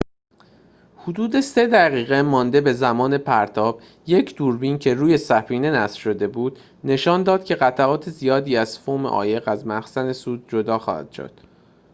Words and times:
حدود 0.95 1.39
۳ 1.41 1.67
دقیقه 1.67 2.21
مانده 2.21 2.61
به 2.61 2.73
زمان 2.73 3.17
پرتاب 3.17 3.81
یک 4.07 4.35
دوربین 4.35 4.79
که 4.79 4.93
روی 4.93 5.17
سفینه 5.17 5.71
نصب 5.71 5.99
شده 5.99 6.27
بود 6.27 6.59
نشان 6.83 7.23
داد 7.23 7.43
که 7.45 7.55
قطعات 7.55 8.09
زیادی 8.09 8.57
از 8.57 8.79
فوم 8.79 9.07
عایق 9.07 9.47
از 9.47 9.67
مخزن 9.67 10.13
سوخت 10.13 10.43
جدا 10.49 10.77
می‌شوند 10.77 11.41